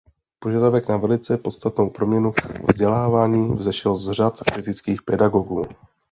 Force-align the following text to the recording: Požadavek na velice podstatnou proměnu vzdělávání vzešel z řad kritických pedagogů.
Požadavek 0.39 0.87
na 0.89 0.97
velice 0.97 1.37
podstatnou 1.37 1.89
proměnu 1.89 2.33
vzdělávání 2.69 3.53
vzešel 3.55 3.95
z 3.95 4.11
řad 4.11 4.39
kritických 4.47 5.01
pedagogů. 5.01 5.63